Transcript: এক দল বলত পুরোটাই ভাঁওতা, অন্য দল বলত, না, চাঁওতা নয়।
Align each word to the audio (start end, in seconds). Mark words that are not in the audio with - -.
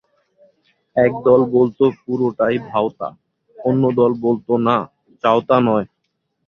এক 0.95 1.11
দল 1.25 1.41
বলত 1.53 1.79
পুরোটাই 2.01 2.55
ভাঁওতা, 2.69 3.07
অন্য 3.57 3.83
দল 3.99 4.11
বলত, 4.23 4.47
না, 4.67 4.77
চাঁওতা 5.23 5.57
নয়। 5.67 5.85